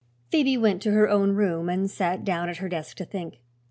Phoebe 0.31 0.57
went 0.57 0.81
to 0.81 0.93
her 0.93 1.07
own 1.07 1.33
room 1.33 1.69
and 1.69 1.87
sat 1.87 2.25
down 2.25 2.49
at 2.49 2.57
her 2.57 2.67
desk 2.67 2.97
to 2.97 3.05
think. 3.05 3.37